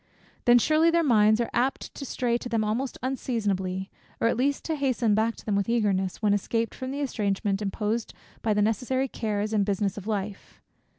[0.45, 4.65] Then surely their minds are apt to stray to them almost unseasonably; or at least
[4.65, 8.11] to hasten back to them with eagerness, when escaped from the estrangment imposed
[8.41, 10.59] by the necessary cares and business of life.